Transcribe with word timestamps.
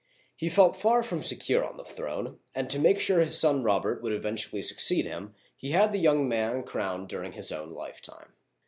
He 0.35 0.49
felt 0.49 0.75
far 0.75 1.03
from 1.03 1.21
secure 1.21 1.63
on 1.63 1.77
the 1.77 1.83
throne, 1.83 2.39
and 2.55 2.71
to 2.71 2.79
make 2.79 2.99
sure 2.99 3.19
his 3.19 3.37
son 3.37 3.61
Robert 3.61 4.01
would 4.01 4.13
eventually 4.13 4.63
succeed 4.63 5.05
him, 5.05 5.35
he 5.55 5.69
had 5.73 5.91
the 5.91 5.99
young 5.99 6.27
man 6.27 6.63
crowned 6.63 7.07
during 7.07 7.33
his 7.33 7.51
owji 7.51 7.71
lifetime. 7.71 8.33